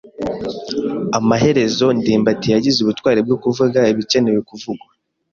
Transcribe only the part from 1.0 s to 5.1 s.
Amaherezo ndimbati yagize ubutwari bwo kuvuga ibikenewe kuvugwa.